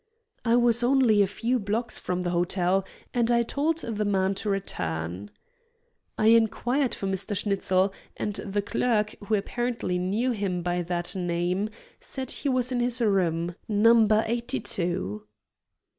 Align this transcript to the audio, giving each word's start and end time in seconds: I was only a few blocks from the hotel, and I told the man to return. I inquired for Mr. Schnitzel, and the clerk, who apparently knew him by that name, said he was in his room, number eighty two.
I 0.43 0.55
was 0.55 0.81
only 0.81 1.21
a 1.21 1.27
few 1.27 1.59
blocks 1.59 1.99
from 1.99 2.23
the 2.23 2.31
hotel, 2.31 2.83
and 3.13 3.29
I 3.29 3.43
told 3.43 3.77
the 3.81 4.03
man 4.03 4.33
to 4.41 4.49
return. 4.49 5.29
I 6.17 6.29
inquired 6.29 6.95
for 6.95 7.05
Mr. 7.05 7.37
Schnitzel, 7.37 7.93
and 8.17 8.33
the 8.37 8.63
clerk, 8.63 9.13
who 9.25 9.35
apparently 9.35 9.99
knew 9.99 10.31
him 10.31 10.63
by 10.63 10.81
that 10.81 11.15
name, 11.15 11.69
said 11.99 12.31
he 12.31 12.49
was 12.49 12.71
in 12.71 12.79
his 12.79 12.99
room, 12.99 13.53
number 13.67 14.23
eighty 14.25 14.59
two. 14.59 15.25